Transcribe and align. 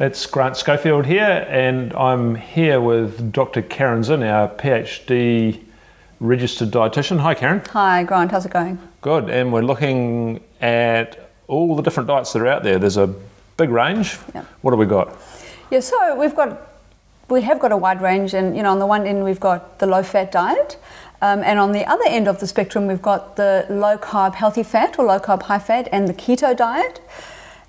It's 0.00 0.26
Grant 0.26 0.56
Schofield 0.56 1.06
here, 1.06 1.44
and 1.50 1.92
I'm 1.94 2.36
here 2.36 2.80
with 2.80 3.32
Dr. 3.32 3.62
Caryn 3.62 4.04
Zinn, 4.04 4.22
our 4.22 4.48
PhD 4.48 5.60
registered 6.20 6.70
dietitian. 6.70 7.18
Hi, 7.18 7.34
Caryn. 7.34 7.66
Hi, 7.70 8.04
Grant. 8.04 8.30
How's 8.30 8.46
it 8.46 8.52
going? 8.52 8.78
Good. 9.00 9.28
And 9.28 9.52
we're 9.52 9.62
looking 9.62 10.40
at 10.60 11.32
all 11.48 11.74
the 11.74 11.82
different 11.82 12.06
diets 12.06 12.32
that 12.32 12.42
are 12.42 12.46
out 12.46 12.62
there. 12.62 12.78
There's 12.78 12.96
a 12.96 13.12
big 13.56 13.70
range. 13.70 14.18
Yeah. 14.36 14.44
What 14.60 14.70
have 14.70 14.78
we 14.78 14.86
got? 14.86 15.18
Yeah, 15.72 15.80
so 15.80 16.14
we've 16.14 16.36
got 16.36 16.70
we 17.28 17.42
have 17.42 17.58
got 17.58 17.72
a 17.72 17.76
wide 17.76 18.00
range, 18.00 18.34
and 18.34 18.56
you 18.56 18.62
know, 18.62 18.70
on 18.70 18.78
the 18.78 18.86
one 18.86 19.04
end 19.04 19.24
we've 19.24 19.40
got 19.40 19.80
the 19.80 19.86
low-fat 19.88 20.30
diet, 20.30 20.78
um, 21.22 21.42
and 21.42 21.58
on 21.58 21.72
the 21.72 21.84
other 21.86 22.04
end 22.06 22.28
of 22.28 22.38
the 22.38 22.46
spectrum 22.46 22.86
we've 22.86 23.02
got 23.02 23.34
the 23.34 23.66
low-carb 23.68 24.36
healthy 24.36 24.62
fat 24.62 24.96
or 24.96 25.06
low-carb 25.06 25.42
high 25.42 25.58
fat, 25.58 25.88
and 25.90 26.06
the 26.06 26.14
keto 26.14 26.56
diet. 26.56 27.00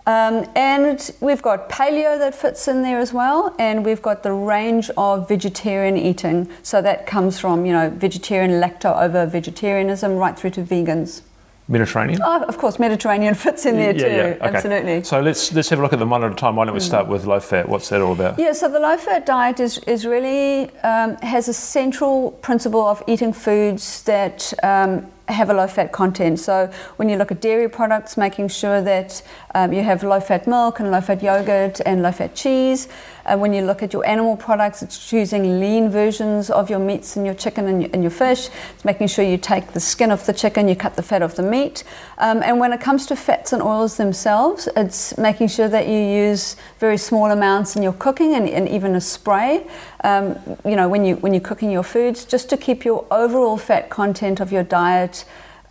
Um, 0.09 0.49
and 0.55 1.12
we've 1.20 1.41
got 1.44 1.70
paleo 1.70 2.17
that 2.17 2.34
fits 2.34 2.67
in 2.67 2.81
there 2.81 2.98
as 2.98 3.13
well, 3.13 3.55
and 3.59 3.86
we've 3.86 4.02
got 4.02 4.23
the 4.23 4.31
range 4.31 4.90
of 4.98 5.27
vegetarian 5.27 5.98
eating. 5.98 6.50
So 6.63 6.81
that 6.81 7.05
comes 7.05 7.40
from 7.40 7.63
you 7.67 7.73
know 7.73 7.91
vegetarian 7.91 8.53
lacto 8.59 8.90
ovo 9.05 9.27
vegetarianism 9.27 10.16
right 10.16 10.36
through 10.38 10.50
to 10.52 10.64
vegans. 10.64 11.22
Mediterranean. 11.67 12.20
Oh, 12.23 12.44
of 12.45 12.58
course, 12.58 12.80
Mediterranean 12.80 13.36
fits 13.45 13.67
in 13.67 13.76
there 13.76 13.95
Yeah, 13.95 14.03
too. 14.03 14.16
yeah, 14.16 14.48
okay. 14.48 14.55
Absolutely. 14.55 15.03
So 15.03 15.22
let's 15.22 15.53
let's 15.53 15.70
have 15.70 15.77
a 15.77 15.84
look 15.84 15.94
at 15.94 16.00
them 16.00 16.09
one 16.09 16.23
at 16.23 16.31
a 16.31 16.36
time. 16.36 16.55
Why 16.55 16.66
don't 16.66 16.73
we 16.73 16.80
start 16.80 17.08
with 17.08 17.28
low 17.28 17.39
fat? 17.39 17.70
What's 17.70 17.89
that 17.89 18.02
all 18.02 18.14
about? 18.14 18.39
Yeah, 18.39 18.53
so 18.53 18.67
the 18.67 18.80
low 18.80 18.98
fat 18.98 19.28
diet 19.28 19.59
is, 19.59 19.78
is 19.86 20.08
really 20.08 20.72
um, 20.80 21.17
has 21.17 21.48
a 21.48 21.53
central 21.53 22.31
principle 22.41 22.81
of 22.84 23.03
eating 23.05 23.31
foods 23.31 24.02
that 24.03 24.52
um, 24.64 25.05
have 25.29 25.49
a 25.49 25.53
low 25.53 25.67
fat 25.67 25.91
content. 25.91 26.39
So 26.39 26.71
when 26.97 27.09
you 27.09 27.17
look 27.17 27.31
at 27.31 27.41
dairy 27.41 27.69
products, 27.69 28.17
making 28.17 28.49
sure 28.49 28.81
that 28.81 29.21
um, 29.55 29.73
you 29.73 29.83
have 29.83 30.03
low 30.03 30.19
fat 30.19 30.47
milk 30.47 30.79
and 30.79 30.91
low 30.91 31.02
fat 31.02 31.23
yogurt 31.23 31.81
and 31.86 32.02
low 32.02 32.11
fat 32.11 32.36
cheese. 32.36 32.88
Uh, 33.25 33.38
when 33.38 33.53
you 33.53 33.61
look 33.61 33.83
at 33.83 33.94
your 33.94 34.05
animal 34.08 34.36
products, 34.36 34.81
it's 34.81 35.08
choosing 35.08 35.59
lean 35.59 35.89
versions 35.89 36.49
of 36.49 36.69
your 36.69 36.80
meats 36.80 37.16
and 37.16 37.25
your 37.25 37.36
chicken 37.36 37.67
and 37.67 37.81
your, 37.83 37.91
and 37.94 38.02
your 38.02 38.11
fish. 38.11 38.49
It's 38.73 38.86
making 38.86 39.08
sure 39.08 39.23
you 39.23 39.38
take 39.38 39.73
the 39.73 39.80
skin 39.80 40.11
off 40.11 40.25
the 40.25 40.33
chicken, 40.33 40.67
you 40.67 40.75
cut 40.75 40.95
the 40.95 41.03
fat 41.03 41.21
off 41.21 41.36
the 41.36 41.43
meat. 41.43 41.83
Um, 42.17 42.41
and 42.41 42.59
when 42.59 42.73
it 42.73 42.81
comes 42.81 43.05
to 43.08 43.16
fats 43.16 43.53
and 43.53 43.61
oils 43.61 43.97
themselves, 43.97 44.67
it's 44.75 45.17
making 45.17 45.49
sure 45.49 45.67
that 45.67 45.88
you 45.88 45.97
use 45.97 46.55
very 46.80 46.97
small 46.97 47.30
amounts 47.30 47.75
in 47.75 47.83
your 47.83 47.93
cooking 47.93 48.33
and, 48.33 48.49
and 48.49 48.67
even 48.67 48.95
a 48.95 49.02
spray. 49.02 49.67
Um, 50.03 50.39
you 50.66 50.75
know, 50.75 50.88
when 50.88 51.05
you 51.05 51.16
when 51.17 51.33
you're 51.33 51.41
cooking 51.41 51.69
your 51.69 51.83
foods, 51.83 52.25
just 52.25 52.49
to 52.49 52.58
keep 52.58 52.86
your 52.86 53.05
overall 53.11 53.58
fat 53.58 53.89
content 53.89 54.39
of 54.39 54.52
your 54.52 54.64
diet, 54.64 55.19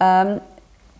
um, 0.00 0.40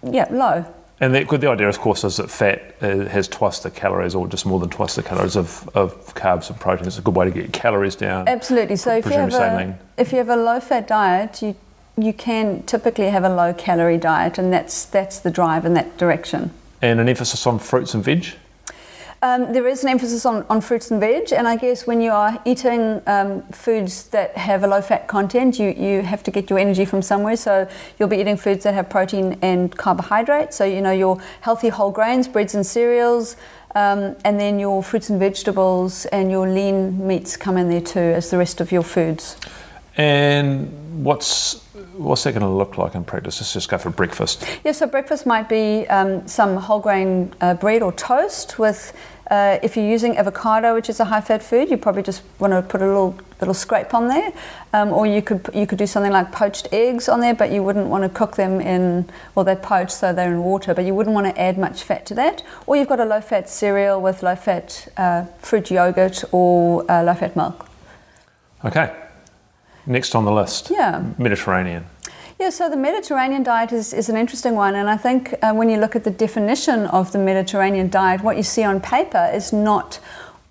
yeah, 0.03 0.27
low. 0.31 0.65
And 1.01 1.15
the, 1.15 1.25
the 1.25 1.49
idea, 1.49 1.69
of 1.69 1.79
course, 1.79 2.03
is 2.03 2.17
that 2.17 2.29
fat 2.29 2.75
uh, 2.81 3.05
has 3.07 3.29
twice 3.29 3.61
the 3.61 3.71
calories, 3.71 4.15
or 4.15 4.27
just 4.27 4.45
more 4.45 4.59
than 4.59 4.69
twice 4.69 4.97
the 4.97 5.03
calories 5.03 5.37
of, 5.37 5.69
of 5.75 6.15
carbs 6.15 6.51
and 6.51 6.59
protein. 6.59 6.87
It's 6.89 6.99
a 6.99 7.03
good 7.03 7.15
way 7.15 7.27
to 7.27 7.31
get 7.31 7.45
your 7.45 7.53
calories 7.53 7.95
down. 7.95 8.27
Absolutely. 8.27 8.77
So 8.77 8.97
if 8.97 9.07
you 9.07 9.13
have 9.13 9.33
a 9.33 9.79
if 9.97 10.11
you 10.11 10.19
have 10.19 10.29
a 10.29 10.37
low 10.37 10.59
fat 10.59 10.89
diet, 10.89 11.41
you 11.41 11.55
you 11.97 12.13
can 12.13 12.63
typically 12.65 13.11
have 13.11 13.25
a 13.25 13.29
low 13.29 13.53
calorie 13.55 13.99
diet, 13.99 14.39
and 14.39 14.53
that's 14.53 14.85
that's 14.85 15.21
the 15.21 15.31
drive 15.31 15.65
in 15.65 15.75
that 15.75 15.97
direction. 15.99 16.51
And 16.83 17.01
an 17.01 17.09
emphasis 17.09 17.47
on 17.47 17.59
fruits 17.59 17.95
and 17.95 18.03
veg. 18.03 18.35
Um, 19.21 19.53
there 19.53 19.67
is 19.67 19.83
an 19.83 19.89
emphasis 19.89 20.25
on, 20.25 20.47
on 20.49 20.61
fruits 20.61 20.93
and 20.93 21.01
veg, 21.01 21.33
and 21.33 21.49
I 21.49 21.57
guess 21.57 21.89
when 21.89 22.01
you 22.01 22.13
are 22.13 22.41
eating 22.45 23.03
um, 23.09 23.43
foods 23.51 24.05
that 24.11 24.37
have 24.37 24.63
a 24.63 24.69
low 24.69 24.81
fat 24.81 25.09
content, 25.09 25.59
you, 25.59 25.71
you 25.71 26.03
have 26.03 26.23
to 26.23 26.31
get 26.31 26.49
your 26.49 26.59
energy 26.61 26.85
from 26.85 27.03
somewhere. 27.03 27.37
So 27.37 27.69
you'll 27.99 28.09
be 28.09 28.19
eating 28.19 28.37
foods 28.37 28.63
that 28.63 28.75
have 28.75 28.89
protein 28.89 29.37
and 29.43 29.77
carbohydrate. 29.77 30.55
So, 30.55 30.65
you 30.65 30.81
know, 30.81 30.93
your 30.93 31.21
healthy 31.41 31.69
whole 31.69 31.91
grains, 31.91 32.29
breads 32.29 32.55
and 32.55 32.65
cereals, 32.65 33.35
um, 33.75 34.15
and 34.25 34.39
then 34.39 34.61
your 34.61 34.85
fruits 34.85 35.11
and 35.11 35.19
vegetables 35.19 36.07
and 36.07 36.31
your 36.31 36.49
lean 36.49 37.05
meats 37.05 37.37
come 37.37 37.57
in 37.57 37.69
there 37.69 37.81
too 37.81 37.99
as 37.99 38.31
the 38.31 38.39
rest 38.39 38.61
of 38.61 38.71
your 38.71 38.85
foods. 38.85 39.37
And 39.97 41.05
what's 41.05 41.68
what's 41.99 42.25
that 42.25 42.33
going 42.33 42.43
to 42.43 42.49
look 42.49 42.79
like 42.79 42.95
in 42.95 43.05
practice? 43.05 43.41
Let's 43.41 43.53
just 43.53 43.69
go 43.69 43.77
for 43.77 43.91
breakfast. 43.91 44.45
Yeah, 44.65 44.73
so 44.73 44.87
breakfast 44.87 45.27
might 45.27 45.49
be 45.49 45.87
um, 45.89 46.27
some 46.27 46.57
whole 46.57 46.81
grain 46.81 47.33
uh, 47.41 47.55
bread 47.55 47.83
or 47.83 47.93
toast 47.93 48.59
with, 48.59 48.97
uh, 49.31 49.59
if 49.63 49.77
you're 49.77 49.87
using 49.87 50.17
avocado, 50.17 50.75
which 50.75 50.89
is 50.89 51.01
a 51.01 51.05
high 51.05 51.21
fat 51.21 51.43
food, 51.43 51.71
you 51.71 51.77
probably 51.77 52.03
just 52.03 52.23
want 52.39 52.53
to 52.53 52.63
put 52.63 52.81
a 52.81 52.87
little 52.87 53.19
little 53.41 53.55
scrape 53.55 53.95
on 53.95 54.09
there, 54.09 54.33
um, 54.73 54.91
or 54.91 55.07
you 55.07 55.23
could 55.23 55.49
you 55.55 55.65
could 55.65 55.79
do 55.79 55.87
something 55.87 56.11
like 56.11 56.33
poached 56.33 56.67
eggs 56.73 57.09
on 57.09 57.21
there, 57.21 57.35
but 57.35 57.53
you 57.53 57.63
wouldn't 57.63 57.87
want 57.87 58.03
to 58.03 58.09
cook 58.09 58.35
them 58.35 58.61
in 58.61 59.09
well 59.37 59.45
they're 59.45 59.55
poached 59.55 59.93
so 59.93 60.13
they're 60.13 60.33
in 60.33 60.43
water, 60.43 60.75
but 60.75 60.85
you 60.85 60.93
wouldn't 60.95 61.15
want 61.15 61.27
to 61.27 61.41
add 61.41 61.57
much 61.57 61.85
fat 61.85 62.05
to 62.07 62.15
that. 62.15 62.43
Or 62.67 62.77
you've 62.77 62.89
got 62.89 62.99
a 62.99 63.05
low 63.05 63.21
fat 63.21 63.49
cereal 63.49 64.01
with 64.01 64.23
low 64.23 64.35
fat 64.35 64.89
uh, 64.97 65.27
fruit 65.41 65.71
yogurt 65.71 66.25
or 66.33 66.91
uh, 66.91 67.05
low 67.05 67.15
fat 67.15 67.37
milk. 67.37 67.69
Okay. 68.65 68.93
Next 69.89 70.15
on 70.15 70.27
the 70.27 70.33
list. 70.33 70.71
Yeah. 70.71 71.03
Mediterranean. 71.17 71.87
Yeah, 72.39 72.51
so 72.51 72.69
the 72.69 72.77
Mediterranean 72.77 73.43
diet 73.43 73.73
is, 73.73 73.93
is 73.93 74.09
an 74.09 74.17
interesting 74.17 74.55
one, 74.55 74.77
and 74.77 74.89
I 74.89 74.97
think 74.97 75.35
uh, 75.43 75.53
when 75.53 75.69
you 75.69 75.79
look 75.79 75.97
at 75.97 76.05
the 76.05 76.11
definition 76.11 76.87
of 76.87 77.11
the 77.11 77.19
Mediterranean 77.19 77.89
diet, 77.89 78.23
what 78.23 78.37
you 78.37 78.45
see 78.45 78.63
on 78.63 78.81
paper 78.81 79.29
is 79.35 79.53
not 79.53 79.99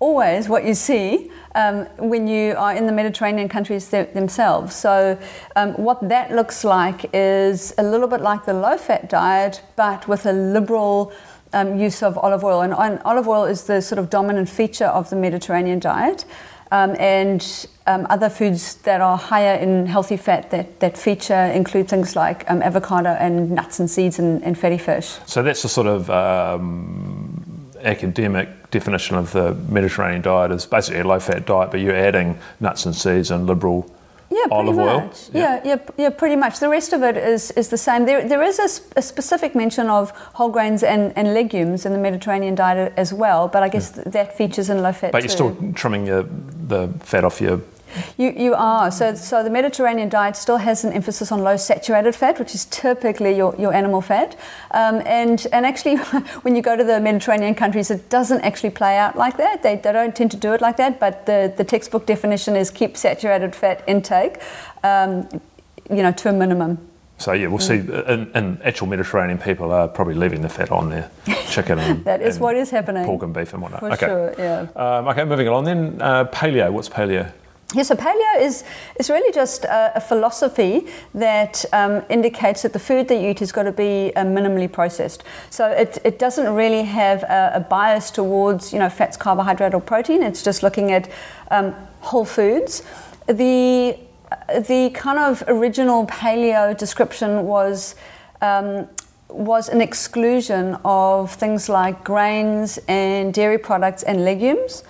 always 0.00 0.48
what 0.48 0.64
you 0.64 0.74
see 0.74 1.30
um, 1.54 1.86
when 1.96 2.28
you 2.28 2.54
are 2.56 2.74
in 2.74 2.86
the 2.86 2.92
Mediterranean 2.92 3.48
countries 3.48 3.88
th- 3.88 4.12
themselves. 4.12 4.74
So, 4.74 5.18
um, 5.56 5.72
what 5.74 6.06
that 6.08 6.30
looks 6.32 6.64
like 6.64 7.08
is 7.14 7.72
a 7.78 7.82
little 7.82 8.08
bit 8.08 8.20
like 8.20 8.44
the 8.44 8.54
low 8.54 8.76
fat 8.76 9.08
diet, 9.08 9.62
but 9.76 10.06
with 10.08 10.26
a 10.26 10.32
liberal 10.32 11.12
um, 11.52 11.78
use 11.78 12.02
of 12.02 12.18
olive 12.18 12.44
oil. 12.44 12.60
And, 12.60 12.74
and 12.74 13.00
olive 13.04 13.28
oil 13.28 13.44
is 13.44 13.64
the 13.64 13.80
sort 13.80 13.98
of 13.98 14.10
dominant 14.10 14.48
feature 14.48 14.86
of 14.86 15.10
the 15.10 15.16
Mediterranean 15.16 15.78
diet. 15.78 16.24
Um, 16.70 16.94
and 16.98 17.66
um, 17.86 18.06
other 18.10 18.28
foods 18.28 18.74
that 18.82 19.00
are 19.00 19.16
higher 19.16 19.54
in 19.54 19.86
healthy 19.86 20.18
fat 20.18 20.50
that, 20.50 20.80
that 20.80 20.98
feature 20.98 21.46
include 21.46 21.88
things 21.88 22.14
like 22.14 22.48
um, 22.50 22.62
avocado 22.62 23.10
and 23.10 23.50
nuts 23.52 23.80
and 23.80 23.90
seeds 23.90 24.18
and, 24.18 24.44
and 24.44 24.58
fatty 24.58 24.76
fish. 24.76 25.16
So 25.24 25.42
that's 25.42 25.62
the 25.62 25.68
sort 25.68 25.86
of 25.86 26.10
um, 26.10 27.70
academic 27.82 28.70
definition 28.70 29.16
of 29.16 29.32
the 29.32 29.54
Mediterranean 29.68 30.22
diet 30.22 30.50
is 30.50 30.66
basically 30.66 31.00
a 31.00 31.06
low 31.06 31.20
fat 31.20 31.46
diet, 31.46 31.70
but 31.70 31.80
you're 31.80 31.96
adding 31.96 32.38
nuts 32.60 32.84
and 32.84 32.94
seeds 32.94 33.30
and 33.30 33.46
liberal 33.46 33.90
Yeah, 34.38 34.46
pretty 34.46 34.54
olive 34.54 34.76
much. 34.76 35.30
oil. 35.34 35.40
Yeah. 35.40 35.60
yeah, 35.64 35.76
yeah, 35.96 36.10
pretty 36.10 36.36
much. 36.36 36.60
The 36.60 36.68
rest 36.68 36.92
of 36.92 37.02
it 37.02 37.16
is, 37.16 37.50
is 37.52 37.68
the 37.68 37.78
same. 37.78 38.06
There, 38.06 38.26
there 38.28 38.42
is 38.42 38.58
a 38.58 39.02
specific 39.02 39.54
mention 39.54 39.88
of 39.88 40.10
whole 40.34 40.50
grains 40.50 40.82
and, 40.82 41.12
and 41.16 41.34
legumes 41.34 41.84
in 41.86 41.92
the 41.92 41.98
Mediterranean 41.98 42.54
diet 42.54 42.92
as 42.96 43.12
well, 43.12 43.48
but 43.48 43.62
I 43.62 43.68
guess 43.68 43.90
th- 43.90 44.06
that 44.06 44.36
features 44.36 44.70
in 44.70 44.82
low 44.82 44.92
fat 44.92 45.12
But 45.12 45.22
you're 45.22 45.36
still 45.40 45.56
trimming 45.74 46.06
your, 46.06 46.22
the 46.22 46.88
fat 47.00 47.24
off 47.24 47.40
your. 47.40 47.60
You, 48.16 48.30
you 48.30 48.54
are. 48.54 48.90
So, 48.90 49.14
so 49.14 49.42
the 49.42 49.50
Mediterranean 49.50 50.08
diet 50.08 50.36
still 50.36 50.58
has 50.58 50.84
an 50.84 50.92
emphasis 50.92 51.32
on 51.32 51.42
low 51.42 51.56
saturated 51.56 52.14
fat, 52.14 52.38
which 52.38 52.54
is 52.54 52.64
typically 52.66 53.36
your, 53.36 53.54
your 53.58 53.72
animal 53.72 54.00
fat. 54.00 54.36
Um, 54.70 55.02
and, 55.06 55.46
and 55.52 55.66
actually, 55.66 55.96
when 56.42 56.56
you 56.56 56.62
go 56.62 56.76
to 56.76 56.84
the 56.84 57.00
Mediterranean 57.00 57.54
countries, 57.54 57.90
it 57.90 58.08
doesn't 58.10 58.40
actually 58.42 58.70
play 58.70 58.96
out 58.96 59.16
like 59.16 59.36
that. 59.36 59.62
They, 59.62 59.76
they 59.76 59.92
don't 59.92 60.14
tend 60.14 60.30
to 60.32 60.36
do 60.36 60.52
it 60.54 60.60
like 60.60 60.76
that, 60.76 61.00
but 61.00 61.26
the, 61.26 61.52
the 61.56 61.64
textbook 61.64 62.06
definition 62.06 62.56
is 62.56 62.70
keep 62.70 62.96
saturated 62.96 63.54
fat 63.54 63.84
intake, 63.86 64.40
um, 64.82 65.28
you 65.90 66.02
know, 66.02 66.12
to 66.12 66.28
a 66.28 66.32
minimum. 66.32 66.78
So 67.18 67.32
yeah, 67.32 67.48
we'll 67.48 67.58
see. 67.58 67.78
And, 67.78 68.30
in 68.34 68.60
actual 68.62 68.86
Mediterranean 68.86 69.38
people 69.38 69.72
are 69.72 69.88
probably 69.88 70.14
leaving 70.14 70.40
the 70.40 70.48
fat 70.48 70.70
on 70.70 70.88
their 70.88 71.10
chicken. 71.50 71.78
And, 71.80 72.04
That 72.04 72.22
is 72.22 72.36
and 72.36 72.42
what 72.42 72.56
is 72.56 72.70
happening. 72.70 73.04
Pork 73.04 73.24
and 73.24 73.34
beef 73.34 73.52
and 73.52 73.60
whatnot. 73.60 73.80
For 73.80 73.92
okay. 73.92 74.06
sure, 74.06 74.34
yeah. 74.38 74.68
Um, 74.76 75.08
okay, 75.08 75.24
moving 75.24 75.48
along 75.48 75.64
then. 75.64 76.00
Uh, 76.00 76.26
paleo. 76.26 76.72
What's 76.72 76.88
paleo? 76.88 77.32
Yeah, 77.74 77.82
so 77.82 77.94
paleo 77.96 78.40
is, 78.40 78.64
is 78.98 79.10
really 79.10 79.30
just 79.30 79.64
a, 79.66 79.92
a 79.96 80.00
philosophy 80.00 80.86
that 81.12 81.66
um, 81.74 82.02
indicates 82.08 82.62
that 82.62 82.72
the 82.72 82.78
food 82.78 83.08
that 83.08 83.16
you 83.20 83.28
eat 83.28 83.40
has 83.40 83.52
got 83.52 83.64
to 83.64 83.72
be 83.72 84.10
uh, 84.16 84.24
minimally 84.24 84.72
processed. 84.72 85.22
So 85.50 85.68
it, 85.68 85.98
it 86.02 86.18
doesn't 86.18 86.54
really 86.54 86.82
have 86.84 87.24
a, 87.24 87.52
a 87.56 87.60
bias 87.60 88.10
towards 88.10 88.72
you 88.72 88.78
know 88.78 88.88
fats, 88.88 89.18
carbohydrate, 89.18 89.74
or 89.74 89.82
protein. 89.82 90.22
It's 90.22 90.42
just 90.42 90.62
looking 90.62 90.92
at 90.92 91.10
um, 91.50 91.74
whole 92.00 92.24
foods. 92.24 92.82
The 93.26 93.98
the 94.60 94.90
kind 94.94 95.18
of 95.18 95.42
original 95.46 96.06
paleo 96.06 96.76
description 96.76 97.44
was. 97.44 97.96
Um, 98.40 98.88
was 99.30 99.68
an 99.68 99.82
exclusion 99.82 100.74
of 100.86 101.30
things 101.34 101.68
like 101.68 102.02
grains 102.02 102.78
and 102.88 103.34
dairy 103.34 103.58
products 103.58 104.02
and 104.02 104.24
legumes. 104.24 104.84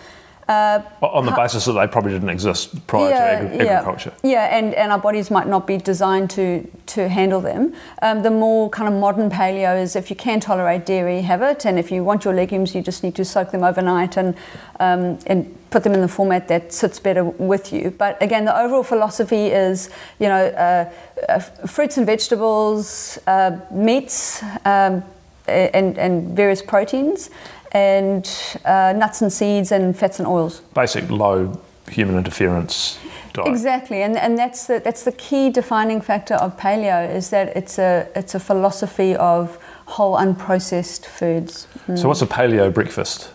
Uh, 0.48 0.80
On 1.02 1.26
the 1.26 1.32
basis 1.32 1.66
that 1.66 1.72
they 1.72 1.86
probably 1.86 2.12
didn't 2.12 2.30
exist 2.30 2.86
prior 2.86 3.10
to 3.10 3.14
agri- 3.14 3.68
agriculture. 3.68 4.12
yeah, 4.22 4.56
and, 4.56 4.72
and 4.74 4.90
our 4.90 4.98
bodies 4.98 5.30
might 5.30 5.46
not 5.46 5.66
be 5.66 5.76
designed 5.76 6.30
to, 6.30 6.66
to 6.86 7.06
handle 7.06 7.42
them. 7.42 7.74
Um, 8.00 8.22
the 8.22 8.30
more 8.30 8.70
kind 8.70 8.88
of 8.92 8.98
modern 8.98 9.28
paleo 9.28 9.78
is 9.78 9.94
if 9.94 10.08
you 10.08 10.16
can 10.16 10.40
tolerate 10.40 10.86
dairy, 10.86 11.20
have 11.20 11.42
it, 11.42 11.66
and 11.66 11.78
if 11.78 11.90
you 11.92 12.02
want 12.02 12.24
your 12.24 12.32
legumes, 12.32 12.74
you 12.74 12.80
just 12.80 13.02
need 13.02 13.14
to 13.16 13.26
soak 13.26 13.50
them 13.50 13.62
overnight 13.62 14.16
and, 14.16 14.34
um, 14.80 15.18
and 15.26 15.54
put 15.68 15.82
them 15.84 15.92
in 15.92 16.00
the 16.00 16.08
format 16.08 16.48
that 16.48 16.72
sits 16.72 16.98
better 16.98 17.24
with 17.24 17.70
you. 17.70 17.90
But 17.90 18.16
again, 18.22 18.46
the 18.46 18.58
overall 18.58 18.82
philosophy 18.82 19.48
is, 19.48 19.90
you 20.18 20.28
know, 20.28 20.46
uh, 20.46 20.90
uh, 21.28 21.40
fruits 21.66 21.98
and 21.98 22.06
vegetables, 22.06 23.18
uh, 23.26 23.58
meats, 23.70 24.42
um, 24.64 25.04
and, 25.46 25.98
and 25.98 26.36
various 26.36 26.60
proteins, 26.60 27.30
and 27.72 28.30
uh, 28.64 28.92
nuts 28.96 29.22
and 29.22 29.32
seeds, 29.32 29.72
and 29.72 29.96
fats 29.96 30.18
and 30.18 30.28
oils. 30.28 30.60
Basic 30.74 31.10
low 31.10 31.60
human 31.88 32.16
interference 32.16 32.98
diet. 33.32 33.48
Exactly, 33.48 34.02
and, 34.02 34.16
and 34.16 34.38
that's 34.38 34.66
the 34.66 34.80
that's 34.80 35.04
the 35.04 35.12
key 35.12 35.50
defining 35.50 36.00
factor 36.00 36.34
of 36.34 36.56
paleo 36.56 37.08
is 37.14 37.30
that 37.30 37.56
it's 37.56 37.78
a 37.78 38.08
it's 38.14 38.34
a 38.34 38.40
philosophy 38.40 39.16
of 39.16 39.58
whole 39.86 40.16
unprocessed 40.16 41.06
foods. 41.06 41.66
So 41.94 42.08
what's 42.08 42.22
a 42.22 42.26
paleo 42.26 42.72
breakfast? 42.72 43.30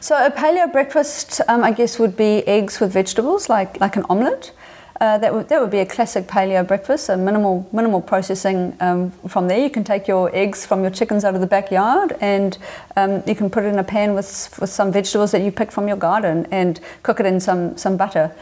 So 0.00 0.14
a 0.14 0.30
paleo 0.30 0.70
breakfast, 0.70 1.40
um, 1.48 1.64
I 1.64 1.72
guess, 1.72 1.98
would 1.98 2.16
be 2.16 2.46
eggs 2.46 2.80
with 2.80 2.92
vegetables, 2.92 3.48
like 3.48 3.80
like 3.80 3.96
an 3.96 4.04
omelette. 4.08 4.52
Uh, 5.00 5.18
that 5.18 5.32
would 5.34 5.48
that 5.48 5.60
would 5.60 5.70
be 5.70 5.80
a 5.80 5.86
classic 5.86 6.26
paleo 6.26 6.66
breakfast. 6.66 7.04
So 7.06 7.16
minimal 7.16 7.68
minimal 7.72 8.00
processing 8.00 8.76
um, 8.80 9.10
from 9.28 9.46
there. 9.48 9.58
You 9.58 9.68
can 9.70 9.84
take 9.84 10.08
your 10.08 10.34
eggs 10.34 10.64
from 10.64 10.80
your 10.80 10.90
chickens 10.90 11.24
out 11.24 11.34
of 11.34 11.40
the 11.40 11.46
backyard, 11.46 12.16
and 12.20 12.56
um, 12.96 13.22
you 13.26 13.34
can 13.34 13.50
put 13.50 13.64
it 13.64 13.68
in 13.68 13.78
a 13.78 13.84
pan 13.84 14.14
with 14.14 14.58
with 14.60 14.70
some 14.70 14.90
vegetables 14.92 15.32
that 15.32 15.42
you 15.42 15.52
pick 15.52 15.70
from 15.70 15.86
your 15.88 15.98
garden, 15.98 16.46
and 16.50 16.80
cook 17.02 17.20
it 17.20 17.26
in 17.26 17.40
some 17.40 17.76
some 17.76 17.96
butter 17.96 18.32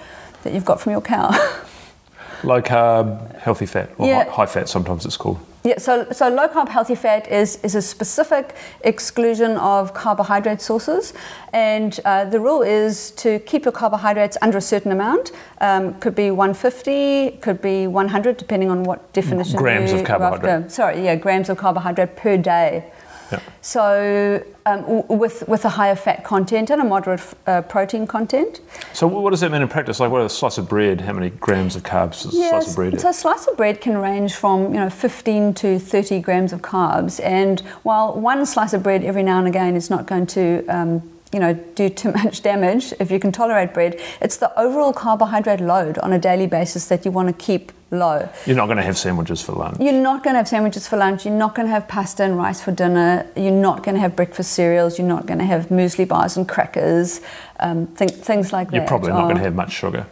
that 0.45 0.53
you've 0.53 0.65
got 0.65 0.81
from 0.81 0.93
your 0.93 1.01
cow. 1.01 1.31
Low 2.45 2.61
carb, 2.63 3.37
healthy 3.39 3.67
fat, 3.67 3.91
or 3.99 4.07
Yeah. 4.07 4.25
high, 4.25 4.31
high 4.31 4.47
fat 4.47 4.69
sometimes 4.69 5.05
it's 5.07 5.17
called. 5.17 5.39
Yeah, 5.67 5.79
so, 5.79 6.07
so 6.13 6.29
low 6.29 6.47
carb 6.47 6.69
healthy 6.69 6.95
fat 6.95 7.27
is, 7.33 7.57
is 7.63 7.75
a 7.75 7.81
specific 7.81 8.55
exclusion 8.83 9.53
of 9.53 9.95
carbohydrate 9.95 10.61
sources. 10.61 11.15
And 11.55 11.99
uh, 12.05 12.27
the 12.27 12.39
rule 12.39 12.61
is 12.61 13.13
to 13.13 13.39
keep 13.39 13.65
your 13.65 13.73
carbohydrates 13.73 14.37
under 14.43 14.59
a 14.59 14.61
certain 14.61 14.93
amount. 14.93 15.33
Um, 15.63 15.95
could 16.01 16.15
be 16.15 16.31
150, 16.31 17.39
could 17.41 17.63
be 17.63 17.87
100, 17.87 18.37
depending 18.37 18.71
on 18.71 18.83
what 18.83 19.11
definition 19.15 19.57
Grams 19.57 19.91
you 19.91 20.01
of 20.01 20.05
carbohydrate. 20.05 20.51
after. 20.51 20.69
Sorry, 20.69 21.03
yeah, 21.03 21.17
grams 21.17 21.49
of 21.49 21.57
carbohydrate 21.57 22.15
per 22.15 22.37
day. 22.37 22.93
Yeah. 23.35 23.53
So 23.63 24.45
um, 24.67 24.81
w- 24.83 25.05
with, 25.09 25.47
with 25.49 25.65
a 25.65 25.69
higher 25.69 25.95
fat 25.95 26.25
content 26.25 26.71
and 26.71 26.81
a 26.81 26.85
moderate 26.85 27.23
uh, 27.47 27.63
protein 27.63 28.07
content. 28.07 28.61
So 28.93 29.07
what 29.07 29.31
does 29.31 29.41
that 29.41 29.51
mean 29.51 29.63
in 29.63 29.69
practice? 29.69 30.01
Like 30.01 30.11
what 30.11 30.23
a 30.23 30.29
slice 30.29 30.59
of 30.59 30.69
bread, 30.69 31.01
how 31.01 31.13
many 31.13 31.31
grams 31.31 31.77
of 31.77 31.83
carbs 31.83 32.23
does 32.23 32.35
a 32.35 32.49
slice 32.49 32.71
of 32.71 32.77
bread 32.77 32.93
have? 32.93 33.03
so 33.03 33.09
a 33.11 33.13
slice 33.13 33.47
of 33.47 33.57
bread 33.57 33.81
can 33.81 33.99
range 33.99 34.35
from 34.35 34.75
you 34.75 34.81
know 34.81 34.91
15 34.91 35.55
to 35.55 35.79
30 35.79 36.21
grams 36.21 36.53
of 36.53 36.63
carbs, 36.63 37.23
and 37.23 37.61
while 37.83 38.19
one 38.19 38.45
slice 38.47 38.73
of 38.73 38.83
bread 38.83 39.05
every 39.05 39.23
now 39.23 39.39
and 39.39 39.49
again 39.49 39.77
is 39.77 39.91
not 39.91 40.07
going 40.07 40.27
to 40.27 40.65
um, 40.69 41.03
you 41.33 41.41
know 41.41 41.55
do 41.75 41.89
too 41.89 42.13
much 42.23 42.43
damage 42.43 42.93
if 43.01 43.11
you 43.11 43.19
can 43.19 43.33
tolerate 43.33 43.75
bread, 43.75 44.01
it's 44.21 44.37
the 44.37 44.59
overall 44.59 44.93
carbohydrate 44.93 45.61
load 45.61 45.99
on 45.99 46.13
a 46.13 46.19
daily 46.19 46.47
basis 46.47 46.87
that 46.89 47.05
you 47.05 47.11
want 47.11 47.29
to 47.29 47.35
keep 47.35 47.73
low. 47.95 48.29
You're 48.47 48.57
not 48.57 48.67
going 48.67 48.77
to 48.79 48.83
have 48.83 48.99
sandwiches 48.99 49.41
for 49.43 49.53
lunch. 49.53 49.77
You're 49.81 49.93
not 50.03 50.23
going 50.23 50.35
to 50.35 50.39
have 50.39 50.49
sandwiches 50.49 50.87
for 50.89 50.97
lunch. 50.97 51.25
You're 51.25 51.35
not 51.35 51.55
going 51.55 51.67
to 51.69 51.73
have 51.73 51.87
pasta 51.89 52.23
and 52.25 52.37
rice 52.37 52.61
for 52.63 52.73
dinner. 52.73 53.27
You're 53.37 53.51
not 53.69 53.83
going 53.83 53.95
to 53.95 54.01
have 54.01 54.15
breakfast 54.17 54.53
cereals. 54.53 54.99
You're 54.99 55.09
not 55.09 55.27
going 55.27 55.39
to 55.39 55.45
have 55.47 55.69
muesli 55.69 56.07
bars 56.07 56.37
and 56.37 56.49
crackers, 56.49 57.21
um, 57.61 57.87
th- 57.97 58.11
things 58.11 58.53
like 58.53 58.71
that. 58.71 58.77
You're 58.77 58.87
probably 58.87 59.11
not 59.11 59.23
going 59.25 59.37
to 59.37 59.43
have 59.43 59.55
much 59.55 59.73
sugar. 59.73 60.07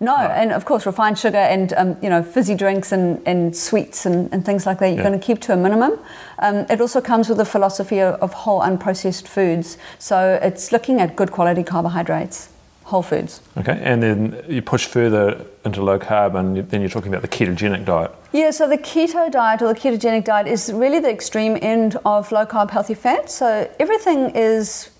no, 0.00 0.14
and 0.14 0.52
of 0.52 0.64
course 0.66 0.84
refined 0.84 1.18
sugar 1.18 1.38
and 1.54 1.72
um, 1.72 1.96
you 2.02 2.10
know 2.10 2.22
fizzy 2.22 2.54
drinks 2.54 2.92
and, 2.92 3.06
and 3.26 3.56
sweets 3.56 4.04
and, 4.04 4.30
and 4.32 4.44
things 4.44 4.66
like 4.66 4.78
that 4.80 4.88
you're 4.88 4.98
Yeah. 4.98 5.08
going 5.08 5.18
to 5.20 5.26
keep 5.26 5.40
to 5.46 5.52
a 5.54 5.56
minimum. 5.56 5.92
Um, 6.38 6.56
it 6.68 6.80
also 6.82 7.00
comes 7.00 7.30
with 7.30 7.40
a 7.40 7.46
philosophy 7.46 8.00
of, 8.00 8.14
of 8.20 8.30
whole 8.44 8.60
unprocessed 8.60 9.26
foods, 9.26 9.78
so 9.98 10.38
it's 10.42 10.70
looking 10.70 11.00
at 11.00 11.16
good 11.16 11.30
quality 11.32 11.62
carbohydrates, 11.62 12.50
whole 12.86 13.02
foods. 13.02 13.40
Okay, 13.58 13.80
and 13.82 14.00
then 14.00 14.44
you 14.48 14.62
push 14.62 14.86
further 14.86 15.44
into 15.64 15.82
low 15.82 15.98
carb, 15.98 16.38
and 16.38 16.68
then 16.70 16.80
you're 16.80 16.88
talking 16.88 17.12
about 17.12 17.22
the 17.22 17.28
ketogenic 17.28 17.84
diet. 17.84 18.12
Yeah, 18.32 18.52
so 18.52 18.68
the 18.68 18.78
keto 18.78 19.30
diet 19.30 19.60
or 19.60 19.74
the 19.74 19.78
ketogenic 19.78 20.24
diet 20.24 20.46
is 20.46 20.72
really 20.72 21.00
the 21.00 21.10
extreme 21.10 21.58
end 21.60 21.96
of 22.04 22.30
low 22.30 22.46
carb 22.46 22.70
healthy 22.70 22.94
fat. 22.94 23.28
So 23.28 23.68
everything 23.80 24.30
is 24.36 24.90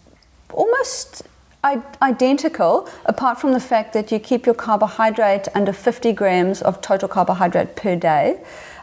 almost 0.53 1.23
identical, 2.03 2.89
apart 3.05 3.41
from 3.41 3.53
the 3.53 3.61
fact 3.61 3.93
that 3.93 4.11
you 4.11 4.19
keep 4.19 4.47
your 4.47 4.55
carbohydrate 4.55 5.49
under 5.55 5.73
50 5.73 6.13
grams 6.13 6.63
of 6.63 6.81
total 6.81 7.09
carbohydrate 7.09 7.77
per 7.77 7.95
day. 7.95 8.41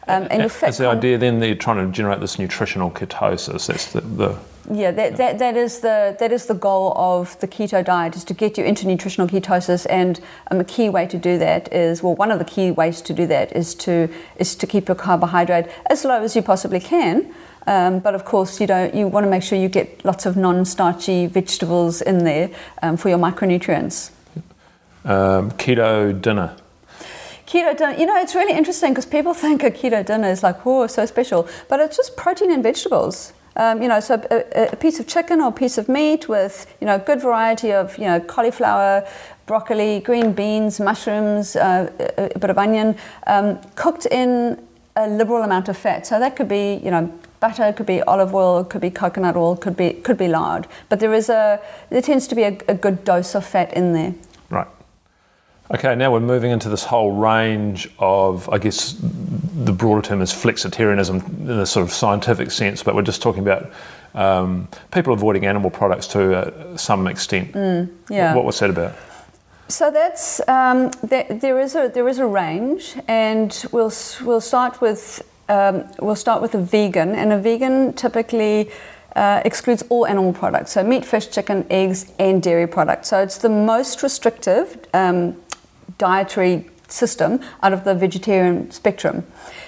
Um, 0.07 0.27
and 0.29 0.51
fat 0.51 0.69
Is 0.69 0.77
the 0.77 0.88
idea 0.88 1.17
then 1.17 1.39
that 1.39 1.47
you're 1.47 1.55
trying 1.55 1.85
to 1.85 1.91
generate 1.91 2.19
this 2.19 2.38
nutritional 2.38 2.91
ketosis? 2.91 3.67
That's 3.67 3.94
the, 3.94 4.01
the 4.01 4.38
Yeah, 4.71 4.91
that, 4.91 5.17
that, 5.17 5.39
that 5.39 5.55
is 5.55 5.79
the 5.79 6.15
that 6.19 6.31
is 6.31 6.45
the 6.45 6.53
goal 6.53 6.94
of 6.95 7.39
the 7.39 7.47
keto 7.47 7.83
diet 7.83 8.15
is 8.15 8.23
to 8.25 8.33
get 8.33 8.57
you 8.57 8.65
into 8.65 8.88
nutritional 8.88 9.27
ketosis, 9.27 9.85
and 9.89 10.19
um, 10.51 10.59
a 10.59 10.63
key 10.63 10.89
way 10.89 11.05
to 11.07 11.17
do 11.17 11.38
that 11.38 11.71
is 11.73 12.03
well, 12.03 12.15
one 12.15 12.31
of 12.31 12.39
the 12.39 12.45
key 12.45 12.71
ways 12.71 13.01
to 13.01 13.13
do 13.13 13.27
that 13.27 13.55
is 13.55 13.75
to 13.75 14.09
is 14.38 14.55
to 14.55 14.67
keep 14.67 14.88
your 14.88 14.95
carbohydrate 14.95 15.67
as 15.88 16.03
low 16.06 16.21
as 16.21 16.35
you 16.35 16.41
possibly 16.41 16.79
can. 16.79 17.33
Um, 17.65 17.99
but 17.99 18.13
of 18.13 18.25
course, 18.25 18.59
you 18.59 18.67
don't. 18.67 18.94
You 18.94 19.07
want 19.07 19.25
to 19.25 19.29
make 19.29 19.44
sure 19.44 19.57
you 19.57 19.69
get 19.69 20.03
lots 20.03 20.25
of 20.25 20.35
non-starchy 20.35 21.27
vegetables 21.27 22.01
in 22.01 22.25
there 22.25 22.49
um, 22.81 22.97
for 22.97 23.09
your 23.09 23.19
micronutrients. 23.19 24.11
um, 25.06 25.51
keto 25.51 26.19
dinner. 26.21 26.56
Keto 27.53 27.77
dinner, 27.77 27.94
you 27.94 28.07
know, 28.07 28.17
it's 28.17 28.33
really 28.33 28.57
interesting 28.57 28.94
because 28.94 29.05
people 29.05 29.35
think 29.35 29.61
a 29.61 29.69
keto 29.69 30.03
dinner 30.03 30.27
is 30.27 30.41
like, 30.41 30.65
oh, 30.65 30.88
so 30.88 31.05
special, 31.05 31.47
but 31.69 31.79
it's 31.79 31.95
just 31.95 32.17
protein 32.17 32.50
and 32.50 32.63
vegetables. 32.63 33.31
Um, 33.55 33.79
you 33.83 33.88
know, 33.88 34.00
so 34.00 34.15
a, 34.31 34.69
a 34.73 34.75
piece 34.75 35.00
of 35.00 35.05
chicken 35.05 35.39
or 35.39 35.50
a 35.50 35.51
piece 35.51 35.77
of 35.77 35.88
meat 35.88 36.27
with, 36.27 36.65
you 36.81 36.88
know, 36.88 36.95
a 36.95 37.00
good 37.00 37.21
variety 37.21 37.71
of, 37.71 37.95
you 38.00 38.05
know, 38.05 38.19
cauliflower, 38.19 39.07
broccoli, 39.45 40.00
green 40.00 40.33
beans, 40.33 40.79
mushrooms, 40.79 41.55
uh, 41.55 41.91
a, 42.17 42.31
a 42.35 42.39
bit 42.39 42.50
of 42.50 42.57
onion, 42.57 42.95
um, 43.27 43.59
cooked 43.75 44.07
in 44.07 44.59
a 44.95 45.07
liberal 45.07 45.44
amount 45.44 45.69
of 45.69 45.77
fat. 45.77 46.07
So 46.07 46.17
that 46.17 46.35
could 46.35 46.47
be, 46.47 46.81
you 46.83 46.89
know, 46.89 47.13
butter, 47.39 47.71
could 47.71 47.85
be 47.85 48.01
olive 48.01 48.33
oil, 48.33 48.63
could 48.63 48.81
be 48.81 48.89
coconut 48.89 49.35
oil, 49.35 49.56
could 49.56 49.77
be 49.77 49.94
could 49.94 50.17
be 50.17 50.27
lard. 50.27 50.65
But 50.89 50.99
there 50.99 51.13
is 51.13 51.29
a 51.29 51.59
there 51.91 52.01
tends 52.01 52.25
to 52.29 52.33
be 52.33 52.41
a, 52.41 52.57
a 52.67 52.73
good 52.73 53.03
dose 53.03 53.35
of 53.35 53.45
fat 53.45 53.71
in 53.73 53.94
there. 53.94 54.15
Right. 54.49 54.67
Okay, 55.71 55.95
now 55.95 56.12
we're 56.12 56.19
moving 56.19 56.51
into 56.51 56.69
this 56.69 56.83
whole 56.83 57.13
range 57.13 57.89
of, 57.98 58.50
I 58.50 58.57
guess, 58.57 58.98
the 59.01 59.71
broader 59.71 60.01
term 60.01 60.21
is 60.21 60.31
flexitarianism 60.31 61.27
in 61.39 61.45
the 61.45 61.65
sort 61.65 61.88
of 61.88 61.94
scientific 61.94 62.51
sense, 62.51 62.83
but 62.83 62.95
we're 62.95 63.01
just 63.01 63.21
talking 63.21 63.42
about 63.42 63.71
um, 64.13 64.68
people 64.92 65.13
avoiding 65.13 65.45
animal 65.45 65.69
products 65.69 66.07
to 66.07 66.36
uh, 66.36 66.77
some 66.77 67.07
extent. 67.07 67.56
Yeah. 68.10 68.36
What 68.36 68.45
was 68.45 68.60
that 68.60 68.69
about? 68.69 68.94
So 69.69 69.89
that's 69.89 70.48
um, 70.48 70.92
there, 71.01 71.25
there 71.30 71.60
is 71.60 71.75
a 71.75 71.88
there 71.88 72.07
is 72.07 72.19
a 72.19 72.25
range, 72.25 72.95
and 73.07 73.66
we'll 73.71 73.92
we'll 74.24 74.42
start 74.42 74.81
with 74.81 75.24
um, 75.50 75.86
we'll 76.00 76.18
start 76.18 76.42
with 76.42 76.54
a 76.54 76.62
vegan, 76.62 77.16
and 77.16 77.31
a 77.31 77.39
vegan 77.39 77.94
typically 77.94 78.69
uh, 79.16 79.42
excludes 79.45 79.83
all 79.90 80.06
animal 80.06 80.33
products, 80.33 80.71
so 80.73 80.83
meat, 80.83 81.06
fish, 81.06 81.30
chicken, 81.30 81.66
eggs, 81.69 82.11
and 82.19 82.44
dairy 82.44 82.68
products. 82.68 83.09
So 83.09 83.21
it's 83.21 83.37
the 83.37 83.49
most 83.49 84.04
restrictive 84.04 84.85
um, 84.94 85.37
dietary 85.97 86.69
system 86.88 87.40
out 87.62 87.73
of 87.73 87.83
the 87.83 87.95
vegetarian 87.95 88.69
spectrum. 88.71 89.26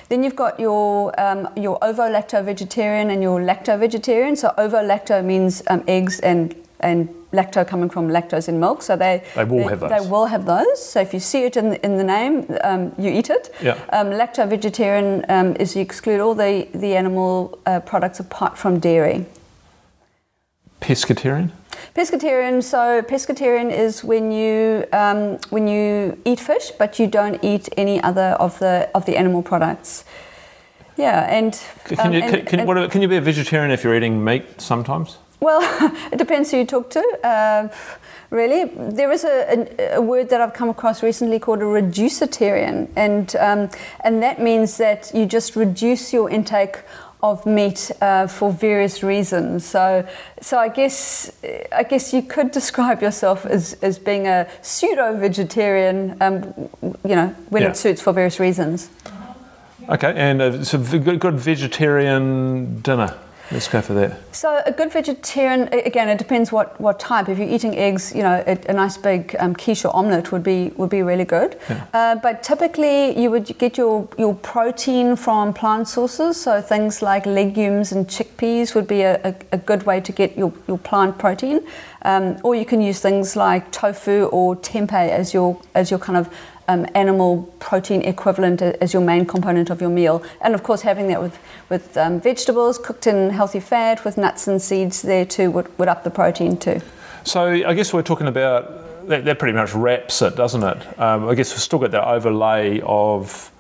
Then 0.10 0.24
you've 0.24 0.36
got 0.36 0.60
your 0.60 1.20
um, 1.20 1.50
your 1.56 1.78
ovo-lacto 1.84 2.44
vegetarian 2.44 3.10
and 3.10 3.24
your 3.24 3.40
lacto 3.40 3.80
vegetarian. 3.80 4.36
So 4.36 4.54
ovo-lacto 4.58 5.24
means 5.24 5.64
um, 5.68 5.84
eggs 5.88 6.20
and 6.20 6.56
and 6.82 7.10
lacto 7.32 7.66
coming 7.68 7.90
from 7.90 8.10
lactose 8.10 8.48
in 8.48 8.60
milk. 8.60 8.82
So 8.84 8.96
they 8.96 9.24
They 9.36 9.44
will 9.44 9.68
have 9.68 9.80
those. 9.80 9.90
They 9.90 10.10
will 10.10 10.26
have 10.26 10.46
those. 10.46 10.86
So 10.92 11.02
if 11.02 11.14
you 11.14 11.20
see 11.20 11.44
it 11.44 11.58
in 11.58 11.70
the, 11.72 11.86
in 11.86 11.98
the 11.98 12.04
name, 12.04 12.46
um, 12.64 12.94
you 12.98 13.12
eat 13.12 13.30
it. 13.30 13.54
Yeah. 13.62 13.78
Um, 13.92 14.12
lacto 14.12 14.48
vegetarian 14.48 15.26
um, 15.30 15.56
is 15.56 15.76
you 15.76 15.82
exclude 15.82 16.20
all 16.20 16.36
the 16.36 16.68
the 16.74 16.96
animal 16.96 17.58
uh, 17.66 17.80
products 17.80 18.20
apart 18.20 18.58
from 18.58 18.80
dairy. 18.80 19.26
Pescatarian? 20.82 21.50
Pescatarian. 21.96 22.62
So 22.64 23.02
pescatarian 23.02 23.72
is 23.72 24.04
when 24.04 24.32
you 24.32 24.86
um, 24.94 25.38
when 25.50 25.68
you 25.68 26.18
eat 26.26 26.40
fish, 26.40 26.72
but 26.78 27.00
you 27.00 27.08
don't 27.08 27.44
eat 27.44 27.70
any 27.78 28.02
other 28.02 28.36
of 28.40 28.58
the 28.60 28.90
of 28.94 29.06
the 29.06 29.18
animal 29.18 29.42
products. 29.42 30.04
Yeah, 30.98 31.28
and 31.30 31.60
Can, 31.84 32.00
um, 32.00 32.14
you, 32.14 32.22
and- 32.22 32.32
can, 32.32 32.46
can, 32.46 32.60
and- 32.62 32.68
what, 32.68 32.90
can 32.92 33.02
you 33.02 33.08
be 33.10 33.18
a 33.18 33.22
vegetarian 33.22 33.72
if 33.72 33.84
you're 33.84 33.96
eating 33.96 34.24
meat 34.24 34.62
sometimes? 34.62 35.18
Well, 35.42 35.60
it 36.12 36.18
depends 36.18 36.52
who 36.52 36.58
you 36.58 36.66
talk 36.66 36.90
to. 36.92 37.04
Uh, 37.24 37.68
really, 38.30 38.72
there 38.74 39.12
is 39.12 39.26
a, 39.26 39.68
a, 39.78 39.96
a 39.98 40.02
word 40.02 40.30
that 40.30 40.40
I've 40.40 40.54
come 40.54 40.70
across 40.70 41.04
recently 41.04 41.40
called 41.40 41.60
a 41.60 41.66
reducitarian, 41.66 42.88
and 42.96 43.36
um, 43.36 43.70
and 44.06 44.24
that 44.24 44.40
means 44.40 44.78
that 44.78 45.12
you 45.14 45.26
just 45.26 45.56
reduce 45.56 46.14
your 46.14 46.30
intake 46.30 46.78
of 47.32 47.46
meat 47.46 47.92
uh, 48.02 48.28
for 48.28 48.52
various 48.52 49.02
reasons. 49.04 49.66
So, 49.66 50.06
so 50.42 50.58
I 50.58 50.70
guess 50.70 51.32
I 51.72 51.84
guess 51.84 52.14
you 52.14 52.22
could 52.22 52.52
describe 52.52 53.02
yourself 53.02 53.46
as, 53.46 53.74
as 53.82 54.00
being 54.00 54.28
a 54.28 54.48
pseudo 54.62 55.18
vegetarian. 55.18 56.16
Um, 56.22 56.54
you 57.04 57.16
know, 57.16 57.28
when 57.50 57.64
Yeah. 57.64 57.70
it 57.72 57.78
suits 57.78 58.02
for 58.02 58.14
various 58.14 58.40
reasons. 58.40 58.90
Okay, 59.90 60.14
and 60.16 60.42
uh, 60.42 60.64
so 60.64 60.78
v- 60.78 61.00
good, 61.00 61.20
good 61.20 61.36
vegetarian 61.40 62.82
dinner. 62.82 63.14
Let's 63.52 63.68
go 63.68 63.82
for 63.82 63.94
that. 63.94 64.18
So 64.36 64.62
a 64.66 64.72
good 64.72 64.92
vegetarian, 64.92 65.70
again, 65.72 66.10
it 66.10 66.18
depends 66.18 66.52
what, 66.52 66.80
what 66.82 67.00
type. 67.00 67.30
If 67.30 67.38
you're 67.38 67.48
eating 67.48 67.78
eggs, 67.78 68.14
you 68.16 68.24
know, 68.24 68.44
a, 68.48 68.58
a 68.68 68.74
nice 68.74 68.98
big 68.98 69.36
um, 69.40 69.56
quiche 69.56 69.86
or 69.86 69.96
omelette 69.96 70.32
would 70.32 70.44
be 70.44 70.72
would 70.78 70.90
be 70.90 71.04
really 71.04 71.26
good. 71.26 71.58
Yeah. 71.70 71.86
Uh, 71.94 72.16
but 72.16 72.42
typically, 72.42 73.20
you 73.22 73.30
would 73.30 73.58
get 73.58 73.78
your 73.78 74.08
your 74.18 74.34
protein 74.36 75.16
from 75.16 75.54
plant 75.54 75.88
sources. 75.88 76.42
So 76.42 76.62
things 76.62 77.02
like 77.02 77.26
legumes 77.26 77.92
and 77.92 78.08
chickpeas 78.08 78.74
would 78.74 78.88
be 78.88 79.02
a, 79.02 79.20
a, 79.24 79.36
a 79.52 79.58
good 79.58 79.84
way 79.84 80.02
to 80.02 80.12
get 80.12 80.38
your, 80.38 80.52
your 80.68 80.80
plant 80.80 81.18
protein. 81.18 81.62
Um, 82.06 82.38
or 82.44 82.54
you 82.54 82.66
can 82.66 82.82
use 82.82 83.00
things 83.00 83.36
like 83.36 83.72
tofu 83.72 84.26
or 84.26 84.56
tempeh 84.56 85.10
as 85.10 85.34
your 85.34 85.60
as 85.74 85.90
your 85.90 86.00
kind 86.00 86.18
of 86.18 86.30
um, 86.68 86.86
animal 86.94 87.44
protein 87.60 88.02
equivalent 88.02 88.62
as 88.62 88.94
your 88.94 89.02
main 89.02 89.26
component 89.26 89.70
of 89.70 89.82
your 89.82 89.90
meal. 89.90 90.24
And 90.42 90.54
of 90.54 90.64
course, 90.64 90.82
having 90.82 91.08
that 91.08 91.22
with, 91.22 91.40
with 91.70 91.98
um, 91.98 92.22
vegetables 92.22 92.78
cooked 92.78 93.08
in 93.08 93.30
healthy 93.30 93.60
fat 93.60 94.06
with 94.06 94.18
nuts 94.18 94.48
and 94.48 94.62
seeds 94.62 95.02
there 95.02 95.26
too 95.26 95.52
would, 95.52 95.78
would 95.78 95.88
up 95.88 96.04
the 96.04 96.10
protein 96.10 96.58
too. 96.58 96.82
So 97.24 97.42
I 97.46 97.74
guess 97.74 97.94
we're 97.94 98.04
talking 98.04 98.28
about 98.28 99.08
that, 99.08 99.26
that 99.26 99.40
pretty 99.40 99.54
much 99.54 99.74
wraps 99.74 100.22
it, 100.22 100.36
doesn't 100.36 100.64
it? 100.64 101.00
Um, 101.00 101.28
I 101.28 101.36
guess 101.36 101.52
we've 101.52 101.62
still 101.62 101.80
got 101.80 101.92
that 101.92 102.08
overlay 102.08 102.82
of 102.84 103.52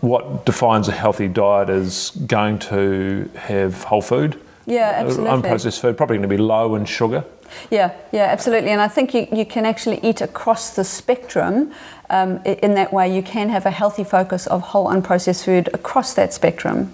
what 0.00 0.46
defines 0.46 0.88
a 0.88 0.92
healthy 0.92 1.28
diet 1.28 1.70
is 1.70 2.10
going 2.26 2.58
to 2.58 3.28
have 3.34 3.82
whole 3.84 4.02
food. 4.02 4.40
Yeah, 4.68 4.92
absolutely. 4.96 5.30
Unprocessed 5.30 5.80
food, 5.80 5.96
probably 5.96 6.18
going 6.18 6.28
to 6.28 6.36
be 6.36 6.42
low 6.42 6.74
in 6.74 6.84
sugar. 6.84 7.24
Yeah, 7.70 7.94
yeah, 8.12 8.24
absolutely. 8.24 8.70
And 8.70 8.82
I 8.82 8.88
think 8.88 9.14
you, 9.14 9.26
you 9.32 9.46
can 9.46 9.64
actually 9.64 9.98
eat 10.02 10.20
across 10.20 10.76
the 10.76 10.84
spectrum. 10.84 11.72
Um, 12.10 12.42
in 12.44 12.74
that 12.74 12.92
way, 12.92 13.14
you 13.14 13.22
can 13.22 13.48
have 13.48 13.64
a 13.64 13.70
healthy 13.70 14.04
focus 14.04 14.46
of 14.46 14.60
whole 14.60 14.88
unprocessed 14.88 15.44
food 15.44 15.70
across 15.72 16.12
that 16.14 16.34
spectrum. 16.34 16.92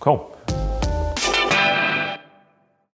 Cool. 0.00 0.29